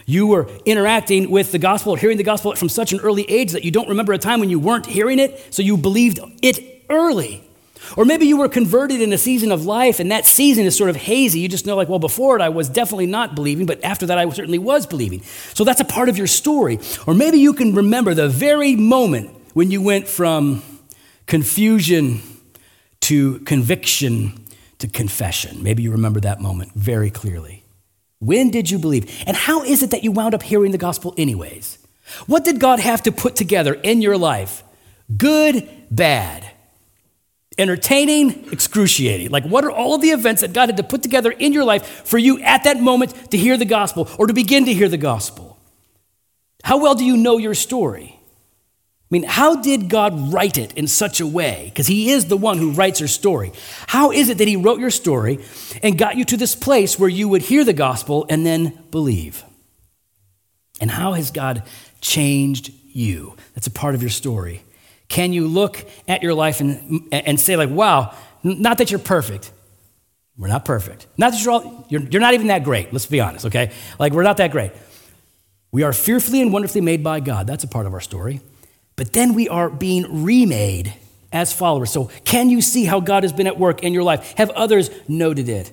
[0.04, 3.62] You were interacting with the gospel, hearing the gospel from such an early age that
[3.62, 7.48] you don't remember a time when you weren't hearing it, so you believed it early.
[7.96, 10.90] Or maybe you were converted in a season of life and that season is sort
[10.90, 11.40] of hazy.
[11.40, 14.18] You just know, like, well, before it I was definitely not believing, but after that
[14.18, 15.22] I certainly was believing.
[15.54, 16.78] So that's a part of your story.
[17.06, 20.62] Or maybe you can remember the very moment when you went from
[21.26, 22.20] confusion
[23.02, 24.46] to conviction
[24.78, 25.62] to confession.
[25.62, 27.64] Maybe you remember that moment very clearly.
[28.18, 29.22] When did you believe?
[29.26, 31.78] And how is it that you wound up hearing the gospel, anyways?
[32.26, 34.62] What did God have to put together in your life?
[35.16, 36.50] Good, bad
[37.58, 39.30] entertaining, excruciating.
[39.30, 41.64] Like, what are all of the events that God had to put together in your
[41.64, 44.88] life for you at that moment to hear the gospel or to begin to hear
[44.88, 45.58] the gospel?
[46.62, 48.16] How well do you know your story?
[49.10, 51.66] I mean, how did God write it in such a way?
[51.70, 53.52] Because He is the one who writes your story.
[53.88, 55.44] How is it that He wrote your story
[55.82, 59.42] and got you to this place where you would hear the gospel and then believe?
[60.80, 61.64] And how has God
[62.00, 63.36] changed you?
[63.54, 64.62] That's a part of your story.
[65.10, 69.52] Can you look at your life and, and say, like, wow, not that you're perfect.
[70.38, 71.08] We're not perfect.
[71.18, 72.92] Not that you're all, you're, you're not even that great.
[72.92, 73.72] Let's be honest, okay?
[73.98, 74.70] Like, we're not that great.
[75.72, 77.48] We are fearfully and wonderfully made by God.
[77.48, 78.40] That's a part of our story.
[78.94, 80.94] But then we are being remade
[81.32, 81.90] as followers.
[81.90, 84.34] So, can you see how God has been at work in your life?
[84.36, 85.72] Have others noted it?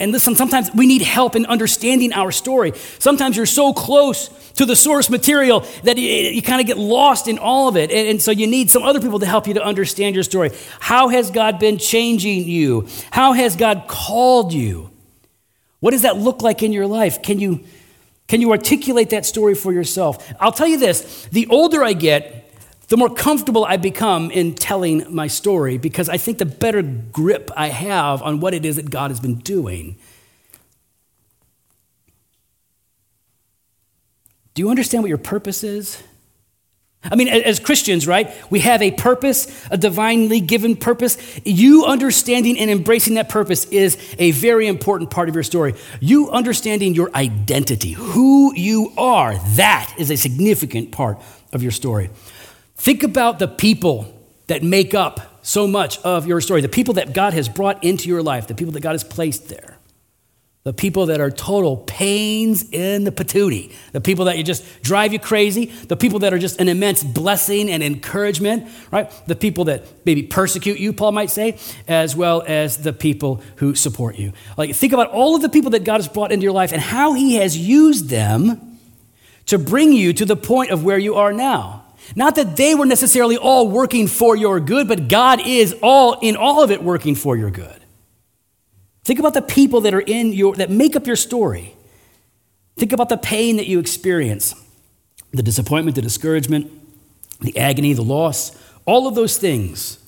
[0.00, 2.72] And listen, sometimes we need help in understanding our story.
[3.00, 7.26] Sometimes you're so close to the source material that you, you kind of get lost
[7.26, 7.90] in all of it.
[7.90, 10.52] And, and, so you need some other people to help you to understand your story.
[10.78, 12.86] How has God been changing you?
[13.10, 14.90] How has God called you?
[15.80, 17.22] What does that look like in your life?
[17.22, 17.64] Can you,
[18.28, 20.32] can you articulate that story for yourself?
[20.38, 22.37] I'll tell you this the older I get,
[22.88, 27.50] the more comfortable I become in telling my story because I think the better grip
[27.56, 29.96] I have on what it is that God has been doing.
[34.54, 36.02] Do you understand what your purpose is?
[37.04, 41.16] I mean, as Christians, right, we have a purpose, a divinely given purpose.
[41.44, 45.74] You understanding and embracing that purpose is a very important part of your story.
[46.00, 51.18] You understanding your identity, who you are, that is a significant part
[51.52, 52.10] of your story.
[52.78, 54.14] Think about the people
[54.46, 58.08] that make up so much of your story, the people that God has brought into
[58.08, 59.78] your life, the people that God has placed there.
[60.64, 65.14] The people that are total pains in the patootie, the people that you just drive
[65.14, 69.10] you crazy, the people that are just an immense blessing and encouragement, right?
[69.26, 73.74] The people that maybe persecute you, Paul might say, as well as the people who
[73.74, 74.32] support you.
[74.58, 76.82] Like, think about all of the people that God has brought into your life and
[76.82, 78.78] how He has used them
[79.46, 81.84] to bring you to the point of where you are now.
[82.16, 86.36] Not that they were necessarily all working for your good, but God is all in
[86.36, 87.80] all of it working for your good.
[89.04, 91.74] Think about the people that are in your that make up your story.
[92.76, 94.54] Think about the pain that you experience,
[95.32, 96.70] the disappointment, the discouragement,
[97.40, 99.98] the agony, the loss, all of those things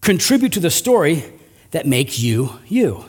[0.00, 1.24] contribute to the story
[1.72, 3.04] that makes you you.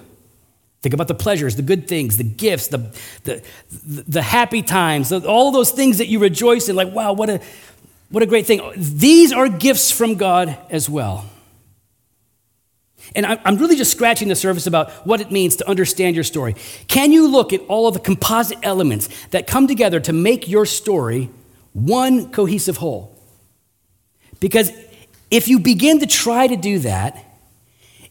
[0.81, 2.91] Think about the pleasures, the good things, the gifts, the,
[3.23, 3.43] the,
[3.85, 7.39] the happy times, all those things that you rejoice in, like, wow, what a,
[8.11, 8.61] what a great thing.
[8.77, 11.25] These are gifts from God as well.
[13.15, 16.55] And I'm really just scratching the surface about what it means to understand your story.
[16.87, 20.65] Can you look at all of the composite elements that come together to make your
[20.65, 21.29] story
[21.73, 23.13] one cohesive whole?
[24.39, 24.71] Because
[25.29, 27.25] if you begin to try to do that,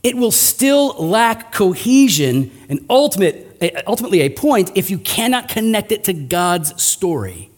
[0.03, 6.05] it will still lack cohesion and ultimate, ultimately a point if you cannot connect it
[6.05, 7.51] to God's story.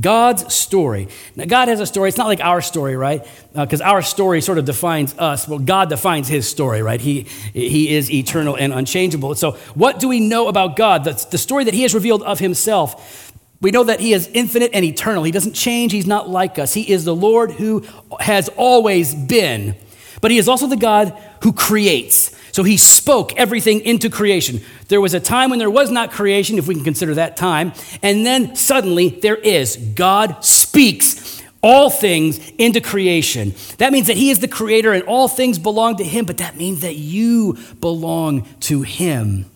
[0.00, 1.08] God's story.
[1.36, 2.08] Now, God has a story.
[2.08, 3.26] It's not like our story, right?
[3.54, 5.46] Because uh, our story sort of defines us.
[5.46, 7.00] Well, God defines his story, right?
[7.00, 9.34] He, he is eternal and unchangeable.
[9.34, 11.04] So, what do we know about God?
[11.04, 13.32] The, the story that he has revealed of himself.
[13.60, 15.22] We know that he is infinite and eternal.
[15.22, 15.92] He doesn't change.
[15.92, 16.72] He's not like us.
[16.72, 17.84] He is the Lord who
[18.18, 19.74] has always been.
[20.22, 22.34] But he is also the God who creates.
[22.60, 24.60] So he spoke everything into creation.
[24.88, 27.72] There was a time when there was not creation, if we can consider that time,
[28.02, 29.78] and then suddenly there is.
[29.78, 33.54] God speaks all things into creation.
[33.78, 36.58] That means that he is the creator and all things belong to him, but that
[36.58, 39.46] means that you belong to him.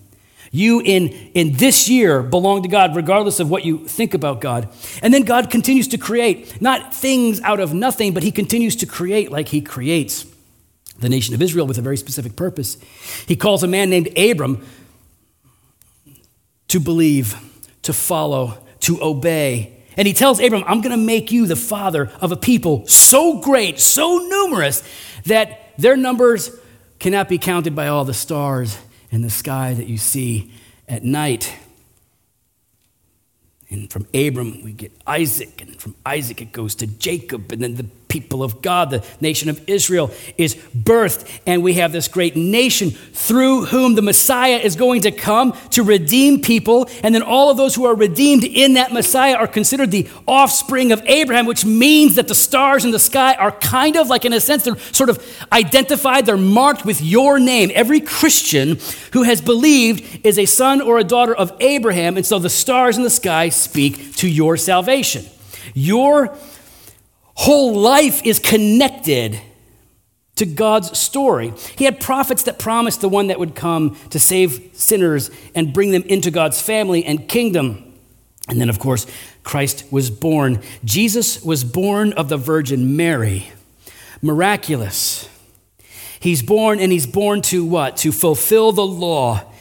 [0.50, 4.70] You in, in this year belong to God, regardless of what you think about God.
[5.02, 8.86] And then God continues to create, not things out of nothing, but he continues to
[8.86, 10.24] create like he creates
[11.04, 12.76] the nation of Israel with a very specific purpose.
[13.26, 14.66] He calls a man named Abram
[16.68, 17.36] to believe,
[17.82, 19.72] to follow, to obey.
[19.96, 23.40] And he tells Abram, I'm going to make you the father of a people so
[23.40, 24.82] great, so numerous,
[25.26, 26.50] that their numbers
[26.98, 28.78] cannot be counted by all the stars
[29.10, 30.52] in the sky that you see
[30.88, 31.54] at night.
[33.70, 37.74] And from Abram, we get Isaac, and from Isaac, it goes to Jacob, and then
[37.76, 41.28] the people of God, the nation of Israel, is birthed.
[41.46, 45.82] And we have this great nation through whom the Messiah is going to come to
[45.82, 46.88] redeem people.
[47.02, 50.92] And then all of those who are redeemed in that Messiah are considered the offspring
[50.92, 54.32] of Abraham, which means that the stars in the sky are kind of like, in
[54.32, 55.18] a sense, they're sort of
[55.50, 57.72] identified, they're marked with your name.
[57.74, 58.78] Every Christian
[59.12, 62.16] who has believed is a son or a daughter of Abraham.
[62.16, 65.24] And so the stars in the sky speak to your salvation.
[65.74, 66.36] Your
[67.34, 69.40] whole life is connected
[70.36, 71.52] to God's story.
[71.76, 75.92] He had prophets that promised the one that would come to save sinners and bring
[75.92, 77.92] them into God's family and kingdom.
[78.48, 79.06] And then, of course,
[79.42, 80.60] Christ was born.
[80.84, 83.48] Jesus was born of the Virgin Mary.
[84.22, 85.28] Miraculous.
[86.18, 87.98] He's born, and he's born to what?
[87.98, 89.52] To fulfill the law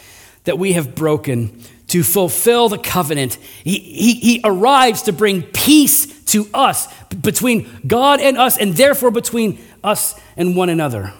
[0.45, 1.61] that we have broken,
[1.93, 3.35] to fulfill the covenant.
[3.63, 9.11] He, he, he arrives to bring peace to us, between God and us, and therefore
[9.11, 11.13] between us and one another.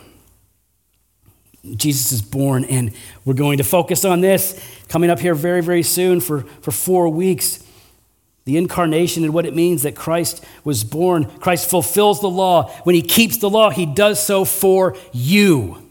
[1.76, 2.92] Jesus is born, and
[3.24, 7.08] we're going to focus on this coming up here very, very soon for, for four
[7.08, 7.64] weeks.
[8.46, 11.26] The incarnation and what it means that Christ was born.
[11.40, 12.72] Christ fulfills the law.
[12.82, 15.88] When he keeps the law, he does so for you.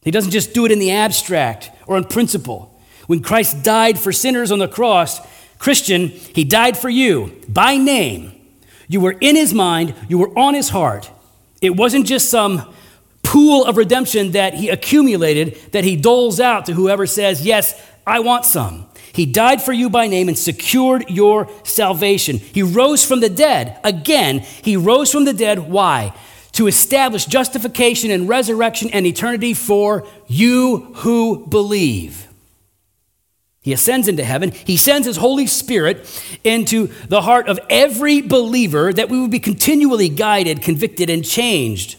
[0.00, 2.74] He doesn't just do it in the abstract or in principle.
[3.08, 5.18] When Christ died for sinners on the cross,
[5.58, 8.32] Christian, he died for you by name.
[8.86, 11.10] You were in his mind, you were on his heart.
[11.62, 12.70] It wasn't just some
[13.22, 17.74] pool of redemption that he accumulated that he doles out to whoever says, Yes,
[18.06, 18.86] I want some.
[19.14, 22.36] He died for you by name and secured your salvation.
[22.36, 23.80] He rose from the dead.
[23.84, 25.70] Again, he rose from the dead.
[25.70, 26.14] Why?
[26.52, 32.27] To establish justification and resurrection and eternity for you who believe.
[33.68, 34.52] He ascends into heaven.
[34.52, 36.08] He sends his Holy Spirit
[36.42, 41.98] into the heart of every believer that we would be continually guided, convicted, and changed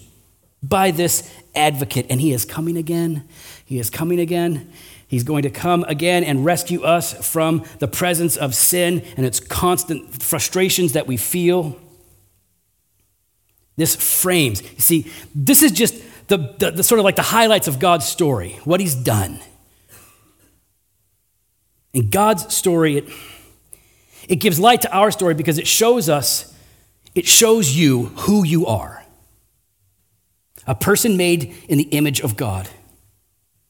[0.63, 2.07] by this advocate.
[2.09, 3.29] And he is coming again.
[3.63, 4.73] He is coming again.
[5.07, 9.39] He's going to come again and rescue us from the presence of sin and its
[9.39, 11.77] constant frustrations that we feel.
[13.75, 15.93] This frames, you see, this is just
[16.29, 19.39] the, the, the sort of like the highlights of God's story, what he's done.
[21.93, 23.09] And God's story, it,
[24.27, 26.53] it gives light to our story because it shows us,
[27.15, 29.03] it shows you who you are.
[30.67, 32.69] A person made in the image of God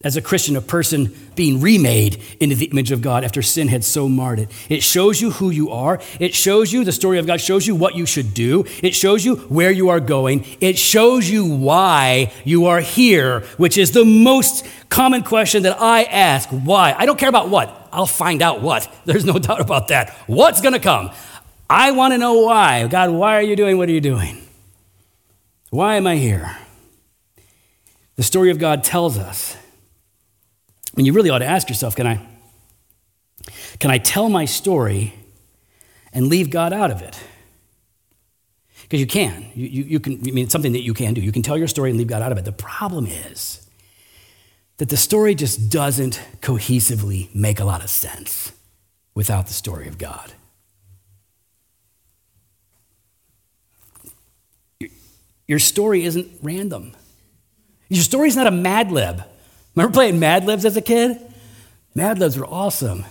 [0.01, 3.83] as a Christian, a person being remade into the image of God after sin had
[3.83, 4.49] so marred it.
[4.69, 5.99] It shows you who you are.
[6.21, 8.63] It shows you, the story of God shows you what you should do.
[8.81, 10.45] It shows you where you are going.
[10.61, 16.03] It shows you why you are here, which is the most common question that I
[16.03, 16.47] ask.
[16.47, 16.95] Why?
[16.97, 17.78] I don't care about what.
[17.91, 18.93] I'll find out what.
[19.05, 20.11] There's no doubt about that.
[20.27, 21.11] What's going to come?
[21.69, 22.87] I want to know why.
[22.87, 24.41] God, why are you doing what are you doing?
[25.69, 26.57] Why am I here?
[28.15, 29.55] The story of God tells us
[30.97, 32.19] and you really ought to ask yourself can I,
[33.79, 35.13] can I tell my story
[36.11, 37.23] and leave God out of it?
[38.83, 39.45] Because you can.
[39.53, 40.13] You, you, you, can.
[40.13, 41.21] I mean, it's something that you can do.
[41.21, 42.45] You can tell your story and leave God out of it.
[42.45, 43.68] The problem is
[44.79, 48.53] that the story just doesn't cohesively make a lot of sense
[49.13, 50.31] without the story of God.
[55.47, 56.93] Your story isn't random.
[57.89, 59.21] Your story is not a Mad Lib.
[59.75, 61.19] Remember playing Mad Libs as a kid?
[61.93, 63.03] Mad Libs were awesome.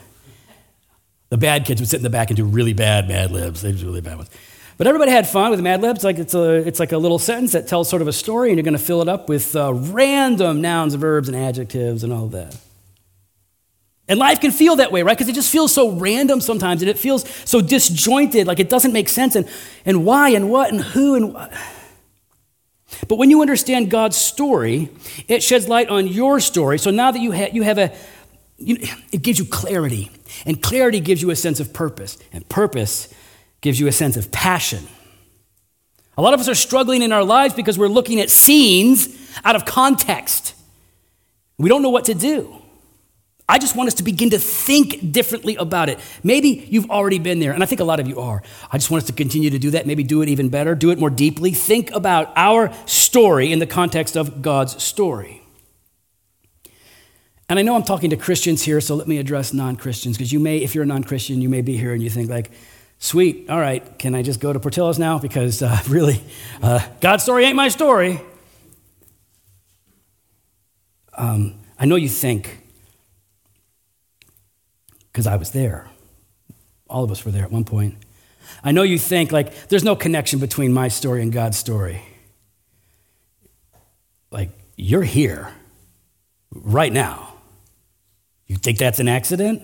[1.28, 3.60] The bad kids would sit in the back and do really bad Mad Libs.
[3.60, 4.30] They do really bad ones.
[4.78, 6.04] But everybody had fun with Mad Libs.
[6.04, 8.56] Like it's, a, it's like a little sentence that tells sort of a story, and
[8.56, 12.28] you're going to fill it up with uh, random nouns, verbs, and adjectives, and all
[12.28, 12.56] that.
[14.06, 15.18] And life can feel that way, right?
[15.18, 18.92] Because it just feels so random sometimes, and it feels so disjointed, like it doesn't
[18.92, 19.46] make sense, and,
[19.84, 21.52] and why, and what, and who, and what.
[23.08, 24.90] But when you understand God's story,
[25.26, 26.78] it sheds light on your story.
[26.78, 27.92] So now that you, ha- you have a,
[28.56, 28.78] you,
[29.12, 30.10] it gives you clarity.
[30.46, 32.16] And clarity gives you a sense of purpose.
[32.32, 33.12] And purpose
[33.60, 34.86] gives you a sense of passion.
[36.16, 39.08] A lot of us are struggling in our lives because we're looking at scenes
[39.44, 40.54] out of context.
[41.58, 42.54] We don't know what to do.
[43.48, 45.98] I just want us to begin to think differently about it.
[46.22, 48.42] Maybe you've already been there, and I think a lot of you are.
[48.70, 50.90] I just want us to continue to do that, maybe do it even better, do
[50.90, 51.52] it more deeply.
[51.52, 55.40] Think about our story in the context of God's story.
[57.48, 60.30] And I know I'm talking to Christians here, so let me address non Christians, because
[60.30, 62.50] you may, if you're a non Christian, you may be here and you think, like,
[62.98, 65.18] sweet, all right, can I just go to Portillo's now?
[65.18, 66.22] Because uh, really,
[66.62, 68.20] uh, God's story ain't my story.
[71.16, 72.58] Um, I know you think,
[75.10, 75.88] because I was there.
[76.88, 77.96] All of us were there at one point.
[78.62, 82.02] I know you think, like, there's no connection between my story and God's story.
[84.30, 85.52] Like, you're here
[86.50, 87.34] right now.
[88.46, 89.62] You think that's an accident?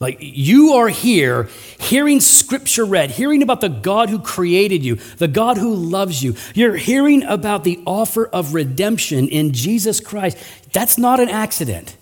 [0.00, 5.28] Like, you are here hearing scripture read, hearing about the God who created you, the
[5.28, 6.36] God who loves you.
[6.54, 10.38] You're hearing about the offer of redemption in Jesus Christ.
[10.72, 11.98] That's not an accident.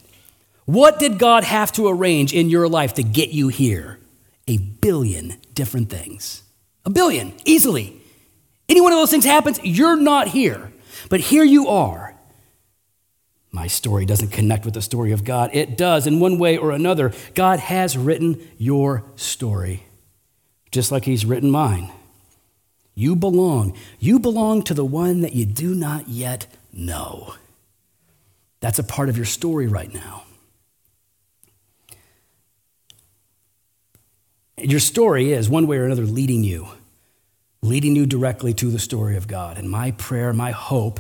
[0.65, 3.99] What did God have to arrange in your life to get you here?
[4.47, 6.45] A billion different things.
[6.85, 8.01] A billion, easily.
[8.69, 10.73] Any one of those things happens, you're not here.
[11.11, 12.15] But here you are.
[13.51, 15.51] My story doesn't connect with the story of God.
[15.53, 17.13] It does, in one way or another.
[17.35, 19.85] God has written your story,
[20.71, 21.91] just like He's written mine.
[22.95, 23.77] You belong.
[23.99, 27.35] You belong to the one that you do not yet know.
[28.61, 30.25] That's a part of your story right now.
[34.57, 36.67] Your story is, one way or another, leading you,
[37.63, 39.57] leading you directly to the story of God.
[39.57, 40.99] And my prayer, my hope,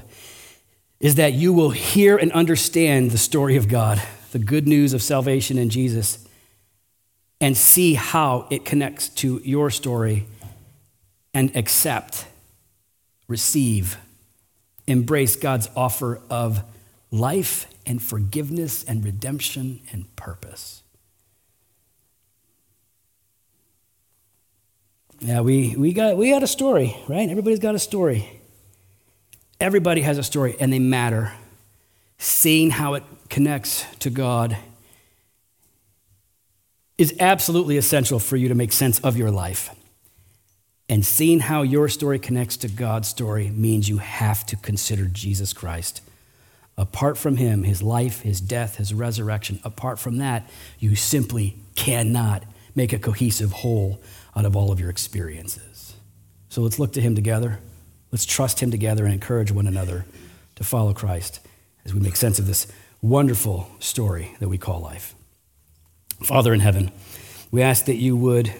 [1.00, 5.02] is that you will hear and understand the story of God, the good news of
[5.02, 6.26] salvation in Jesus,
[7.40, 10.26] and see how it connects to your story
[11.32, 12.26] and accept,
[13.28, 13.96] receive,
[14.86, 16.64] embrace God's offer of
[17.10, 20.82] life and forgiveness and redemption and purpose.
[25.20, 27.28] Yeah, we, we, got, we got a story, right?
[27.28, 28.37] Everybody's got a story.
[29.60, 31.32] Everybody has a story, and they matter.
[32.18, 34.56] Seeing how it connects to God
[36.96, 39.70] is absolutely essential for you to make sense of your life.
[40.88, 45.52] And seeing how your story connects to God's story means you have to consider Jesus
[45.52, 46.00] Christ.
[46.76, 50.48] Apart from him, his life, his death, his resurrection, apart from that,
[50.78, 52.44] you simply cannot
[52.74, 54.00] make a cohesive whole
[54.34, 55.94] out of all of your experiences.
[56.48, 57.58] So let's look to him together.
[58.10, 60.06] Let's trust him together and encourage one another
[60.56, 61.40] to follow Christ
[61.84, 62.66] as we make sense of this
[63.02, 65.14] wonderful story that we call life.
[66.22, 66.90] Father in heaven,
[67.50, 68.52] we ask that you would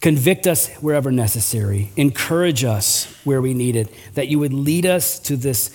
[0.00, 5.18] convict us wherever necessary, encourage us where we need it, that you would lead us
[5.18, 5.70] to this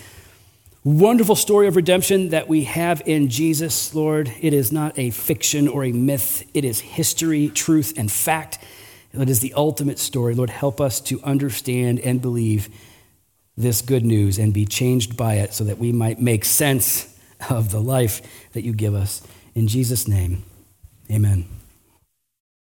[0.83, 4.33] wonderful story of redemption that we have in Jesus, Lord.
[4.41, 8.59] It is not a fiction or a myth, it is history, truth, and fact.
[9.13, 10.33] It is the ultimate story.
[10.33, 12.69] Lord, help us to understand and believe
[13.55, 17.17] this good news and be changed by it so that we might make sense
[17.49, 18.21] of the life
[18.53, 19.21] that you give us.
[19.53, 20.43] In Jesus' name,
[21.11, 21.45] amen.